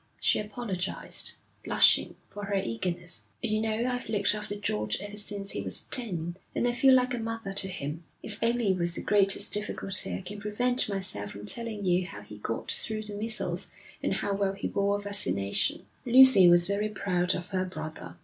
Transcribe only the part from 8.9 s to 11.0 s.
the greatest difficulty I can prevent